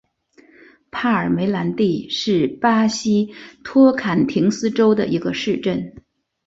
[0.89, 5.93] 帕尔梅兰蒂是巴西托坎廷斯州的一个市镇。